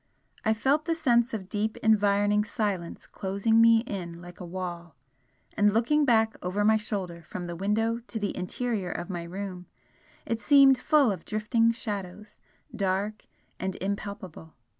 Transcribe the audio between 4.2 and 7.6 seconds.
a wall and looking back over my shoulder from the